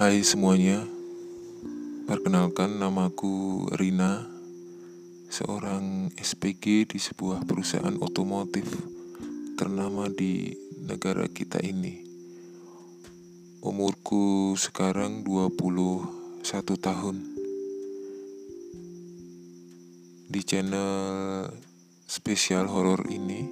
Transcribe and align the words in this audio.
Hai 0.00 0.24
semuanya, 0.24 0.80
perkenalkan 2.08 2.80
namaku 2.80 3.68
Rina, 3.76 4.24
seorang 5.28 6.08
SPG 6.16 6.88
di 6.88 6.96
sebuah 6.96 7.44
perusahaan 7.44 7.92
otomotif 8.00 8.64
ternama 9.60 10.08
di 10.08 10.56
negara 10.88 11.28
kita 11.28 11.60
ini. 11.60 12.00
Umurku 13.60 14.56
sekarang 14.56 15.20
21 15.20 16.48
tahun. 16.80 17.16
Di 20.32 20.40
channel 20.48 20.92
spesial 22.08 22.72
horor 22.72 23.04
ini, 23.12 23.44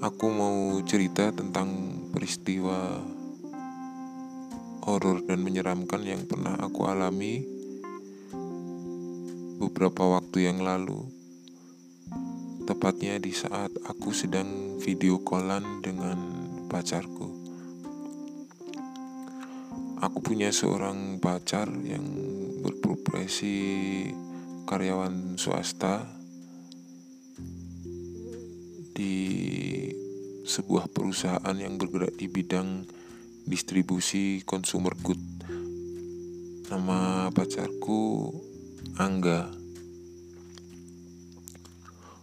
aku 0.00 0.26
mau 0.32 0.80
cerita 0.88 1.28
tentang 1.36 1.68
peristiwa 2.16 3.20
horor 4.82 5.22
dan 5.22 5.46
menyeramkan 5.46 6.02
yang 6.02 6.26
pernah 6.26 6.58
aku 6.58 6.90
alami 6.90 7.46
beberapa 9.62 10.18
waktu 10.18 10.50
yang 10.50 10.66
lalu. 10.66 11.06
Tepatnya 12.66 13.18
di 13.22 13.30
saat 13.30 13.70
aku 13.86 14.10
sedang 14.10 14.78
video 14.82 15.22
callan 15.22 15.82
dengan 15.82 16.18
pacarku. 16.66 17.30
Aku 20.02 20.18
punya 20.18 20.50
seorang 20.50 21.22
pacar 21.22 21.70
yang 21.86 22.02
berprofesi 22.62 24.10
karyawan 24.66 25.38
swasta 25.38 26.06
di 28.94 29.14
sebuah 30.42 30.90
perusahaan 30.90 31.54
yang 31.54 31.78
bergerak 31.78 32.18
di 32.18 32.26
bidang 32.26 32.82
distribusi 33.46 34.46
consumer 34.46 34.94
good. 35.02 35.20
Nama 36.70 37.28
pacarku 37.34 38.30
Angga. 38.96 39.50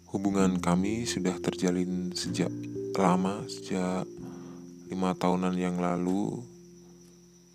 Hubungan 0.09 0.57
kami 0.57 1.05
sudah 1.05 1.37
terjalin 1.37 2.09
sejak 2.17 2.49
lama, 2.97 3.45
sejak 3.45 4.09
lima 4.89 5.13
tahunan 5.13 5.53
yang 5.53 5.77
lalu. 5.77 6.41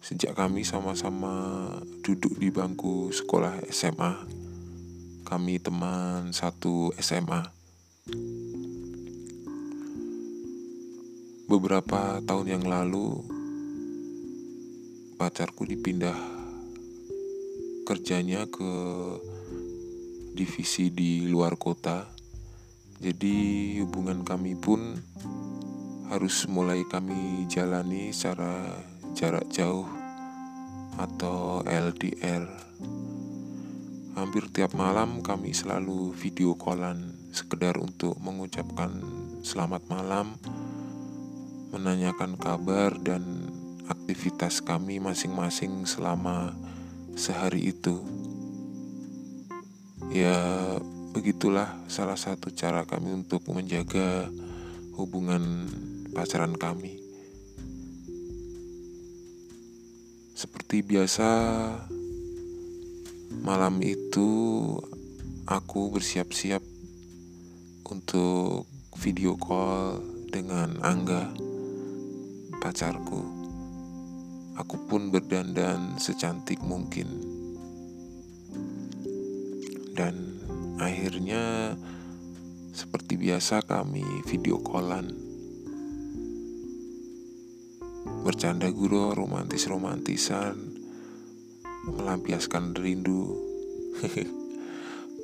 Sejak 0.04 0.36
kami 0.36 0.62
sama-sama 0.62 1.66
duduk 2.04 2.36
di 2.36 2.52
bangku 2.52 3.08
sekolah 3.08 3.64
SMA, 3.72 4.12
kami 5.24 5.56
teman 5.58 6.30
satu 6.30 6.92
SMA. 7.00 7.40
Beberapa 11.48 12.20
tahun 12.24 12.46
yang 12.60 12.64
lalu, 12.68 13.33
pacarku 15.24 15.64
dipindah 15.64 16.20
kerjanya 17.88 18.44
ke 18.44 18.72
divisi 20.36 20.92
di 20.92 21.24
luar 21.24 21.56
kota. 21.56 22.12
Jadi 23.00 23.72
hubungan 23.80 24.20
kami 24.20 24.52
pun 24.52 24.92
harus 26.12 26.44
mulai 26.44 26.84
kami 26.84 27.48
jalani 27.48 28.12
secara 28.12 28.84
jarak 29.16 29.48
jauh 29.48 29.88
atau 31.00 31.64
LDR. 31.64 32.44
Hampir 34.20 34.52
tiap 34.52 34.76
malam 34.76 35.24
kami 35.24 35.56
selalu 35.56 36.12
video 36.12 36.52
callan 36.52 37.16
sekedar 37.32 37.80
untuk 37.80 38.20
mengucapkan 38.20 39.00
selamat 39.40 39.88
malam, 39.88 40.36
menanyakan 41.72 42.36
kabar 42.36 42.92
dan 43.00 43.43
aktivitas 43.88 44.64
kami 44.64 45.00
masing-masing 45.00 45.84
selama 45.84 46.56
sehari 47.14 47.70
itu. 47.72 48.00
Ya, 50.14 50.38
begitulah 51.12 51.74
salah 51.90 52.18
satu 52.18 52.50
cara 52.54 52.86
kami 52.86 53.12
untuk 53.24 53.44
menjaga 53.50 54.30
hubungan 54.94 55.66
pacaran 56.14 56.54
kami. 56.54 57.02
Seperti 60.34 60.82
biasa, 60.82 61.30
malam 63.42 63.78
itu 63.82 64.30
aku 65.46 65.94
bersiap-siap 65.94 66.62
untuk 67.86 68.66
video 68.98 69.38
call 69.38 70.02
dengan 70.30 70.78
Angga, 70.82 71.30
pacarku. 72.58 73.43
Aku 74.54 74.86
pun 74.86 75.10
berdandan 75.10 75.98
secantik 75.98 76.62
mungkin. 76.62 77.10
Dan 79.98 80.38
akhirnya 80.78 81.74
seperti 82.70 83.18
biasa 83.18 83.66
kami 83.66 84.06
video 84.30 84.62
callan. 84.62 85.10
Bercanda 88.22 88.70
guru 88.70 89.10
romantis-romantisan 89.10 90.54
melampiaskan 91.90 92.78
rindu. 92.78 93.34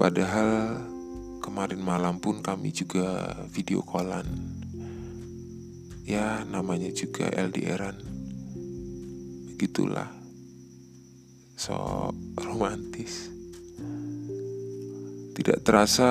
Padahal 0.00 0.82
kemarin 1.38 1.86
malam 1.86 2.18
pun 2.18 2.42
kami 2.42 2.74
juga 2.74 3.38
video 3.46 3.86
callan. 3.86 4.26
Ya, 6.02 6.42
namanya 6.50 6.90
juga 6.90 7.30
LDRan 7.30 8.09
gitulah 9.60 10.08
so 11.60 12.08
romantis. 12.40 13.28
Tidak 15.36 15.60
terasa 15.60 16.08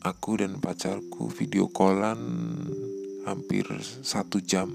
aku 0.00 0.40
dan 0.40 0.56
pacarku 0.56 1.28
video 1.28 1.68
callan 1.68 2.16
hampir 3.28 3.68
satu 4.00 4.40
jam. 4.40 4.72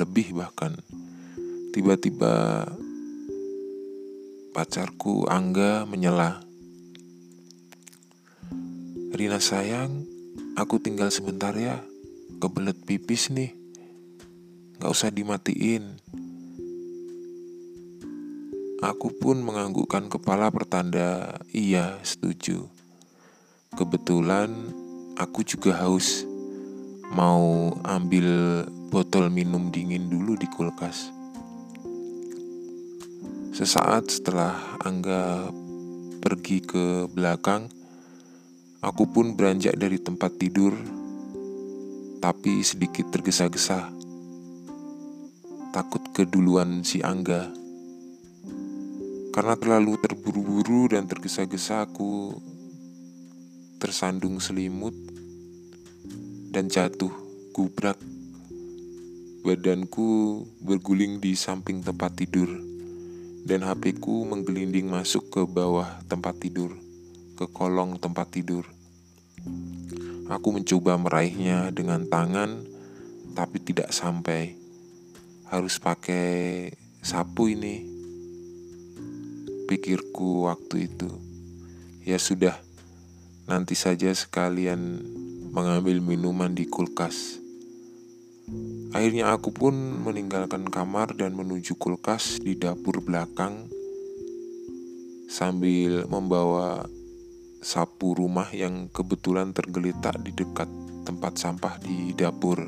Lebih 0.00 0.32
bahkan. 0.32 0.72
Tiba-tiba 1.76 2.64
pacarku 4.56 5.28
Angga 5.28 5.84
menyela. 5.84 6.40
Rina 9.12 9.36
sayang 9.36 10.08
aku 10.56 10.80
tinggal 10.80 11.12
sebentar 11.12 11.52
ya 11.52 11.84
kebelet 12.36 12.76
pipis 12.84 13.32
nih. 13.32 13.52
Gak 14.76 14.92
usah 14.92 15.08
dimatiin. 15.08 16.00
Aku 18.84 19.08
pun 19.16 19.40
menganggukkan 19.40 20.12
kepala 20.12 20.52
pertanda 20.52 21.40
iya 21.50 21.96
setuju. 22.04 22.68
Kebetulan 23.72 24.52
aku 25.16 25.40
juga 25.42 25.76
haus. 25.80 26.28
Mau 27.10 27.76
ambil 27.86 28.62
botol 28.92 29.32
minum 29.32 29.72
dingin 29.72 30.12
dulu 30.12 30.36
di 30.36 30.46
kulkas. 30.52 31.08
Sesaat 33.56 34.12
setelah 34.12 34.76
Angga 34.84 35.48
pergi 36.20 36.60
ke 36.60 37.08
belakang 37.08 37.72
Aku 38.86 39.08
pun 39.10 39.34
beranjak 39.34 39.74
dari 39.74 39.98
tempat 39.98 40.38
tidur 40.38 40.76
tapi 42.20 42.64
sedikit 42.64 43.08
tergesa-gesa. 43.12 43.92
Takut 45.72 46.02
keduluan 46.16 46.80
si 46.82 47.04
Angga. 47.04 47.52
Karena 49.32 49.52
terlalu 49.60 50.00
terburu-buru 50.00 50.96
dan 50.96 51.04
tergesa-gesa 51.04 51.84
aku 51.84 52.32
tersandung 53.76 54.40
selimut 54.40 54.96
dan 56.52 56.72
jatuh 56.72 57.12
gubrak. 57.52 58.00
Badanku 59.46 60.42
berguling 60.58 61.22
di 61.22 61.38
samping 61.38 61.78
tempat 61.78 62.18
tidur 62.18 62.50
dan 63.46 63.62
HP-ku 63.62 64.26
menggelinding 64.26 64.90
masuk 64.90 65.30
ke 65.30 65.46
bawah 65.46 66.02
tempat 66.10 66.34
tidur, 66.42 66.74
ke 67.38 67.46
kolong 67.46 67.94
tempat 67.94 68.26
tidur. 68.34 68.75
Aku 70.26 70.50
mencoba 70.50 70.98
meraihnya 70.98 71.70
dengan 71.70 72.02
tangan, 72.10 72.66
tapi 73.38 73.62
tidak 73.62 73.94
sampai. 73.94 74.58
Harus 75.46 75.78
pakai 75.78 76.74
sapu 76.98 77.54
ini. 77.54 77.86
Pikirku 79.70 80.50
waktu 80.50 80.90
itu. 80.90 81.06
Ya 82.02 82.18
sudah, 82.18 82.58
nanti 83.46 83.78
saja 83.78 84.10
sekalian 84.10 84.98
mengambil 85.54 86.02
minuman 86.02 86.50
di 86.50 86.66
kulkas. 86.66 87.38
Akhirnya 88.90 89.30
aku 89.30 89.54
pun 89.54 89.74
meninggalkan 90.02 90.66
kamar 90.66 91.14
dan 91.14 91.38
menuju 91.38 91.78
kulkas 91.78 92.42
di 92.42 92.58
dapur 92.58 93.02
belakang 93.02 93.66
sambil 95.26 96.06
membawa 96.06 96.86
sapu 97.66 98.14
rumah 98.14 98.46
yang 98.54 98.86
kebetulan 98.94 99.50
tergeletak 99.50 100.22
di 100.22 100.30
dekat 100.30 100.70
tempat 101.02 101.34
sampah 101.34 101.82
di 101.82 102.14
dapur. 102.14 102.62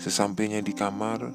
Sesampainya 0.00 0.64
di 0.64 0.72
kamar, 0.72 1.28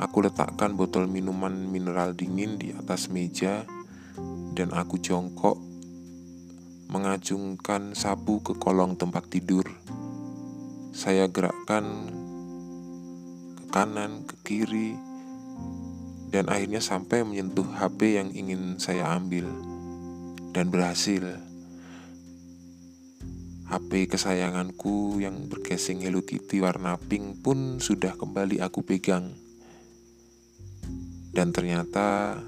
aku 0.00 0.24
letakkan 0.24 0.72
botol 0.72 1.04
minuman 1.04 1.52
mineral 1.52 2.16
dingin 2.16 2.56
di 2.56 2.72
atas 2.72 3.12
meja 3.12 3.68
dan 4.56 4.72
aku 4.72 4.96
jongkok 4.96 5.60
mengacungkan 6.88 7.92
sapu 7.92 8.40
ke 8.40 8.56
kolong 8.56 8.96
tempat 8.96 9.28
tidur. 9.28 9.68
Saya 10.96 11.28
gerakkan 11.28 11.84
ke 13.52 13.64
kanan, 13.68 14.24
ke 14.24 14.36
kiri, 14.48 14.96
dan 16.32 16.48
akhirnya 16.48 16.80
sampai 16.80 17.20
menyentuh 17.20 17.68
HP 17.68 18.16
yang 18.16 18.32
ingin 18.32 18.80
saya 18.80 19.12
ambil 19.12 19.67
dan 20.52 20.72
berhasil. 20.72 21.40
HP 23.68 24.08
kesayanganku 24.08 25.20
yang 25.20 25.44
bercasing 25.44 26.00
Hello 26.00 26.24
Kitty 26.24 26.64
warna 26.64 26.96
pink 26.96 27.44
pun 27.44 27.76
sudah 27.84 28.16
kembali 28.16 28.64
aku 28.64 28.80
pegang. 28.80 29.36
Dan 31.36 31.52
ternyata 31.52 32.40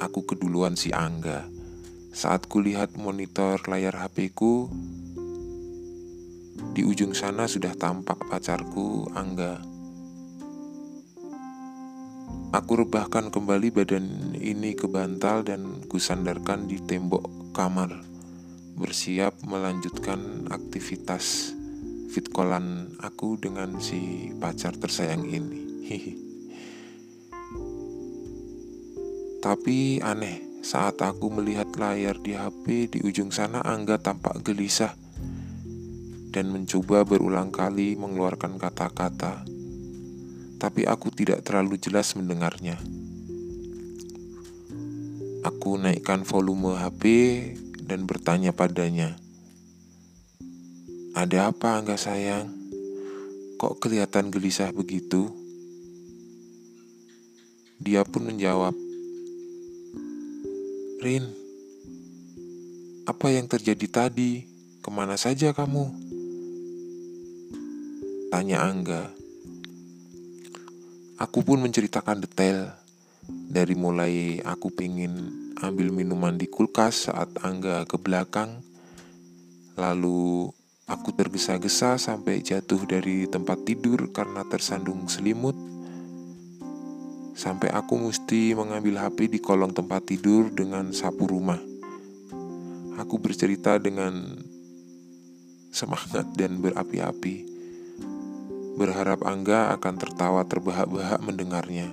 aku 0.00 0.24
keduluan 0.24 0.80
si 0.80 0.96
Angga. 0.96 1.44
Saat 2.12 2.48
kulihat 2.48 2.96
monitor 2.96 3.60
layar 3.68 4.00
HP-ku, 4.00 4.72
di 6.72 6.88
ujung 6.88 7.12
sana 7.12 7.44
sudah 7.44 7.76
tampak 7.76 8.16
pacarku 8.32 9.12
Angga. 9.12 9.71
Aku 12.52 12.84
rebahkan 12.84 13.32
kembali 13.32 13.72
badan 13.72 14.36
ini 14.36 14.76
ke 14.76 14.84
bantal 14.84 15.40
dan 15.40 15.88
kusandarkan 15.88 16.68
di 16.68 16.76
tembok 16.84 17.56
kamar 17.56 18.04
bersiap 18.76 19.40
melanjutkan 19.48 20.52
aktivitas 20.52 21.56
fitkolan 22.12 22.92
aku 23.00 23.40
dengan 23.40 23.80
si 23.80 24.28
pacar 24.36 24.76
tersayang 24.76 25.24
ini. 25.24 25.60
Tapi 29.40 30.04
aneh, 30.04 30.60
saat 30.60 31.00
aku 31.00 31.32
melihat 31.32 31.72
layar 31.80 32.20
di 32.20 32.36
HP 32.36 32.92
di 32.92 32.98
ujung 33.00 33.32
sana 33.32 33.64
Angga 33.64 33.96
tampak 33.96 34.44
gelisah 34.44 34.92
dan 36.28 36.52
mencoba 36.52 37.08
berulang 37.08 37.48
kali 37.48 37.96
mengeluarkan 37.96 38.60
kata-kata. 38.60 39.51
Tapi 40.62 40.86
aku 40.86 41.10
tidak 41.10 41.42
terlalu 41.42 41.74
jelas 41.74 42.14
mendengarnya. 42.14 42.78
Aku 45.42 45.74
naikkan 45.74 46.22
volume 46.22 46.78
HP 46.78 47.02
dan 47.82 48.06
bertanya 48.06 48.54
padanya, 48.54 49.18
"Ada 51.18 51.50
apa, 51.50 51.82
enggak 51.82 51.98
sayang? 51.98 52.46
Kok 53.58 53.82
kelihatan 53.82 54.30
gelisah 54.30 54.70
begitu?" 54.70 55.34
Dia 57.82 58.06
pun 58.06 58.30
menjawab, 58.30 58.78
"Rin, 61.02 61.26
apa 63.10 63.34
yang 63.34 63.50
terjadi 63.50 63.86
tadi? 63.90 64.46
Ke 64.78 64.94
mana 64.94 65.18
saja 65.18 65.50
kamu?" 65.50 65.90
Tanya 68.30 68.62
Angga. 68.62 69.21
Aku 71.22 71.46
pun 71.46 71.62
menceritakan 71.62 72.18
detail 72.18 72.74
dari 73.30 73.78
mulai 73.78 74.42
aku 74.42 74.74
pingin 74.74 75.30
ambil 75.62 75.94
minuman 75.94 76.34
di 76.34 76.50
kulkas 76.50 77.06
saat 77.06 77.30
Angga 77.46 77.86
ke 77.86 77.94
belakang. 77.94 78.58
Lalu 79.78 80.50
aku 80.90 81.14
tergesa-gesa 81.14 81.94
sampai 81.94 82.42
jatuh 82.42 82.82
dari 82.90 83.30
tempat 83.30 83.62
tidur 83.62 84.10
karena 84.10 84.42
tersandung 84.50 85.06
selimut. 85.06 85.54
Sampai 87.38 87.70
aku 87.70 88.02
mesti 88.02 88.58
mengambil 88.58 88.98
HP 88.98 89.30
di 89.30 89.38
kolong 89.38 89.70
tempat 89.70 90.02
tidur 90.02 90.50
dengan 90.50 90.90
sapu 90.90 91.30
rumah. 91.30 91.62
Aku 92.98 93.22
bercerita 93.22 93.78
dengan 93.78 94.42
semangat 95.70 96.34
dan 96.34 96.58
berapi-api. 96.58 97.51
Berharap 98.72 99.20
Angga 99.28 99.76
akan 99.76 99.94
tertawa 100.00 100.48
terbahak-bahak 100.48 101.20
mendengarnya. 101.20 101.92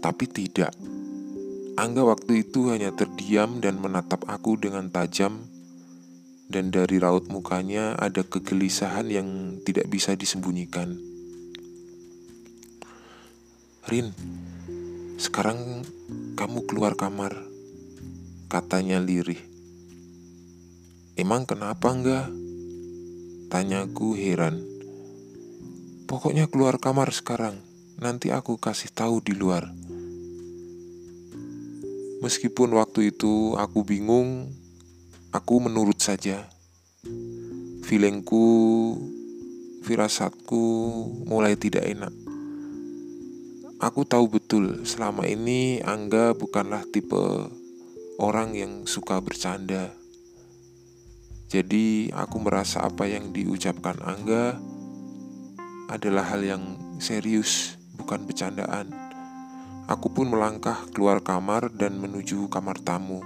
Tapi 0.00 0.24
tidak. 0.26 0.72
Angga 1.76 2.04
waktu 2.04 2.44
itu 2.44 2.68
hanya 2.72 2.92
terdiam 2.92 3.60
dan 3.60 3.80
menatap 3.80 4.24
aku 4.28 4.60
dengan 4.60 4.92
tajam, 4.92 5.48
dan 6.52 6.68
dari 6.68 7.00
raut 7.00 7.28
mukanya 7.32 7.96
ada 7.96 8.20
kegelisahan 8.20 9.08
yang 9.08 9.28
tidak 9.64 9.88
bisa 9.88 10.12
disembunyikan. 10.12 11.00
Rin, 13.88 14.12
sekarang 15.16 15.84
kamu 16.36 16.68
keluar 16.68 16.92
kamar, 16.92 17.34
katanya 18.52 19.00
lirih. 19.00 19.40
Emang 21.16 21.48
kenapa 21.48 21.88
enggak? 21.92 22.28
Tanyaku 23.52 24.16
heran. 24.16 24.64
Pokoknya 26.08 26.48
keluar 26.48 26.80
kamar 26.80 27.12
sekarang, 27.12 27.60
nanti 28.00 28.32
aku 28.32 28.56
kasih 28.56 28.88
tahu 28.88 29.20
di 29.20 29.36
luar. 29.36 29.68
Meskipun 32.24 32.72
waktu 32.80 33.12
itu 33.12 33.52
aku 33.60 33.84
bingung, 33.84 34.48
aku 35.36 35.68
menurut 35.68 36.00
saja. 36.00 36.48
Feelingku, 37.84 38.48
firasatku 39.84 40.64
mulai 41.28 41.52
tidak 41.52 41.84
enak. 41.92 42.14
Aku 43.84 44.08
tahu 44.08 44.32
betul 44.32 44.88
selama 44.88 45.28
ini 45.28 45.84
Angga 45.84 46.32
bukanlah 46.32 46.88
tipe 46.88 47.52
orang 48.16 48.56
yang 48.56 48.88
suka 48.88 49.20
bercanda. 49.20 50.01
Jadi 51.52 52.08
aku 52.08 52.40
merasa 52.40 52.80
apa 52.80 53.04
yang 53.04 53.28
diucapkan 53.28 54.00
Angga 54.00 54.56
adalah 55.92 56.32
hal 56.32 56.40
yang 56.40 56.64
serius, 56.96 57.76
bukan 57.92 58.24
bercandaan. 58.24 58.88
Aku 59.84 60.08
pun 60.16 60.32
melangkah 60.32 60.88
keluar 60.96 61.20
kamar 61.20 61.68
dan 61.76 62.00
menuju 62.00 62.48
kamar 62.48 62.80
tamu. 62.80 63.20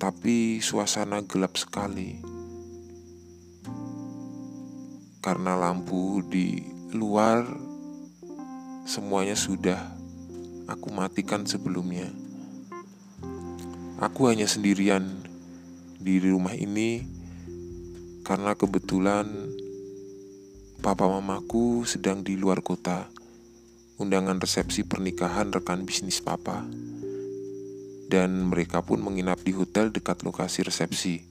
Tapi 0.00 0.64
suasana 0.64 1.20
gelap 1.28 1.60
sekali. 1.60 2.24
Karena 5.20 5.60
lampu 5.60 6.24
di 6.24 6.64
luar 6.96 7.44
semuanya 8.88 9.36
sudah 9.36 9.92
aku 10.72 10.88
matikan 10.88 11.44
sebelumnya. 11.44 12.08
Aku 14.00 14.32
hanya 14.32 14.48
sendirian 14.48 15.25
di 16.06 16.22
rumah 16.22 16.54
ini 16.54 17.02
karena 18.22 18.54
kebetulan 18.54 19.26
papa 20.78 21.10
mamaku 21.10 21.82
sedang 21.82 22.22
di 22.22 22.38
luar 22.38 22.62
kota 22.62 23.10
undangan 23.98 24.38
resepsi 24.38 24.86
pernikahan 24.86 25.50
rekan 25.50 25.82
bisnis 25.82 26.22
papa. 26.22 26.62
Dan 28.06 28.54
mereka 28.54 28.86
pun 28.86 29.02
menginap 29.02 29.42
di 29.42 29.50
hotel 29.50 29.90
dekat 29.90 30.22
lokasi 30.22 30.62
resepsi. 30.62 31.26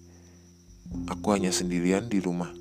Aku 1.07 1.31
hanya 1.31 1.55
sendirian 1.55 2.11
di 2.11 2.19
rumah. 2.19 2.51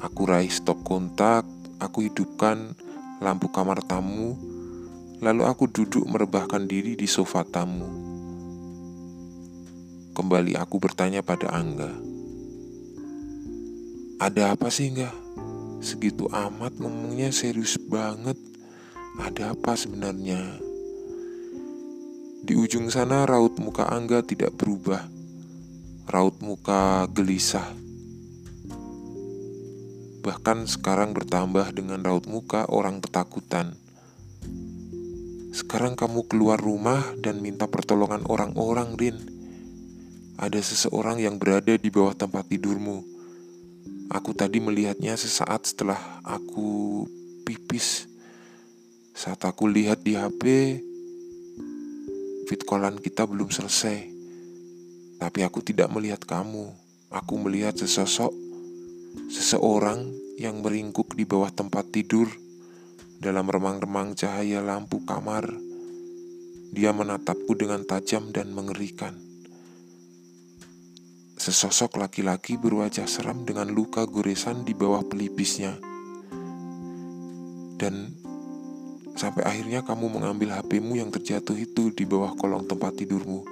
Aku 0.00 0.24
raih 0.24 0.48
stop 0.48 0.80
kontak, 0.80 1.44
aku 1.76 2.08
hidupkan 2.08 2.72
lampu 3.20 3.52
kamar 3.52 3.84
tamu, 3.84 4.32
lalu 5.20 5.44
aku 5.44 5.68
duduk 5.68 6.08
merebahkan 6.08 6.64
diri 6.64 6.96
di 6.96 7.04
sofa 7.04 7.44
tamu. 7.44 8.15
Kembali 10.16 10.56
aku 10.56 10.80
bertanya 10.80 11.20
pada 11.20 11.52
Angga. 11.52 11.92
Ada 14.16 14.56
apa 14.56 14.72
sih 14.72 14.88
enggak? 14.88 15.12
Segitu 15.84 16.24
amat 16.32 16.80
ngomongnya 16.80 17.28
serius 17.28 17.76
banget. 17.76 18.40
Ada 19.20 19.52
apa 19.52 19.76
sebenarnya? 19.76 20.56
Di 22.48 22.56
ujung 22.56 22.88
sana 22.88 23.28
raut 23.28 23.60
muka 23.60 23.92
Angga 23.92 24.24
tidak 24.24 24.56
berubah. 24.56 25.04
Raut 26.08 26.40
muka 26.40 27.04
gelisah. 27.12 27.76
Bahkan 30.24 30.64
sekarang 30.64 31.12
bertambah 31.12 31.76
dengan 31.76 32.00
raut 32.00 32.24
muka 32.24 32.64
orang 32.72 33.04
ketakutan. 33.04 33.76
Sekarang 35.52 35.92
kamu 35.92 36.24
keluar 36.24 36.56
rumah 36.56 37.04
dan 37.20 37.44
minta 37.44 37.68
pertolongan 37.68 38.24
orang-orang, 38.24 38.96
Rin. 38.96 39.36
Ada 40.36 40.60
seseorang 40.60 41.20
yang 41.20 41.40
berada 41.40 41.76
di 41.80 41.88
bawah 41.88 42.12
tempat 42.12 42.44
tidurmu 42.48 43.16
Aku 44.06 44.30
tadi 44.38 44.62
melihatnya 44.62 45.18
sesaat 45.18 45.66
setelah 45.66 45.98
aku 46.22 47.02
pipis. 47.42 48.06
Saat 49.10 49.42
aku 49.42 49.66
lihat 49.66 50.06
di 50.06 50.14
HP, 50.14 50.42
fit 52.46 52.62
callan 52.62 53.02
kita 53.02 53.26
belum 53.26 53.50
selesai. 53.50 54.06
Tapi 55.18 55.42
aku 55.42 55.58
tidak 55.66 55.90
melihat 55.90 56.22
kamu. 56.22 56.86
aku 57.06 57.38
melihat 57.38 57.70
sesosok 57.78 58.34
seseorang 59.30 60.10
yang 60.42 60.58
meringkuk 60.58 61.14
di 61.14 61.22
bawah 61.22 61.48
tempat 61.54 61.86
tidur 61.94 62.26
dalam 63.22 63.46
remang-remang 63.46 64.14
cahaya 64.14 64.62
lampu 64.62 65.02
kamar. 65.02 65.50
Dia 66.70 66.94
menatapku 66.94 67.58
dengan 67.58 67.82
tajam 67.86 68.30
dan 68.30 68.54
mengerikan. 68.54 69.25
Sesosok 71.36 72.00
laki-laki 72.00 72.56
berwajah 72.56 73.04
seram 73.04 73.44
dengan 73.44 73.68
luka 73.68 74.08
goresan 74.08 74.64
di 74.64 74.72
bawah 74.72 75.04
pelipisnya. 75.04 75.76
Dan 77.76 78.16
sampai 79.12 79.44
akhirnya 79.44 79.84
kamu 79.84 80.16
mengambil 80.16 80.56
HPmu 80.56 80.96
yang 80.96 81.12
terjatuh 81.12 81.52
itu 81.52 81.92
di 81.92 82.08
bawah 82.08 82.32
kolong 82.40 82.64
tempat 82.64 82.96
tidurmu. 82.96 83.44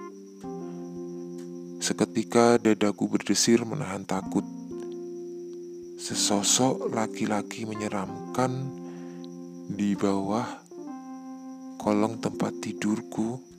Seketika 1.84 2.56
dadaku 2.56 3.04
berdesir 3.04 3.60
menahan 3.68 4.08
takut. 4.08 4.48
Sesosok 6.00 6.88
laki-laki 6.88 7.68
menyeramkan 7.68 8.64
di 9.68 9.92
bawah 9.92 10.64
kolong 11.76 12.16
tempat 12.16 12.64
tidurku. 12.64 13.53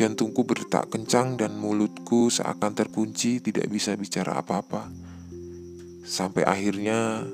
Jantungku 0.00 0.48
berdetak 0.48 0.88
kencang 0.88 1.36
dan 1.36 1.60
mulutku 1.60 2.32
seakan 2.32 2.72
terkunci 2.72 3.44
tidak 3.44 3.68
bisa 3.68 3.92
bicara 4.00 4.40
apa-apa. 4.40 4.88
Sampai 6.08 6.48
akhirnya 6.48 7.28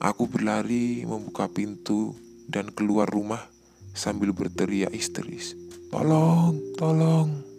aku 0.00 0.24
berlari 0.24 1.04
membuka 1.04 1.52
pintu 1.52 2.16
dan 2.48 2.72
keluar 2.72 3.12
rumah 3.12 3.44
sambil 3.92 4.32
berteriak 4.32 4.96
histeris. 4.96 5.52
Tolong, 5.92 6.56
tolong. 6.80 7.49